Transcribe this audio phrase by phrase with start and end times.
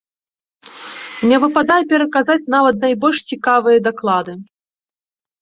[1.31, 4.33] Не выпадае пераказаць нават найбольш цікавыя даклады.